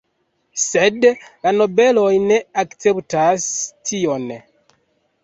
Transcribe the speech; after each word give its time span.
Sed 0.59 1.03
la 1.07 1.53
nobeloj 1.57 2.13
ne 2.31 2.39
akceptas 2.63 3.47
tion. 3.91 4.27